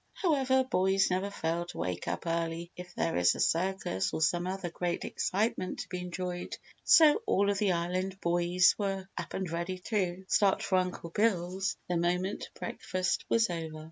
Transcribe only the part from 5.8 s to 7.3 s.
to be enjoyed, so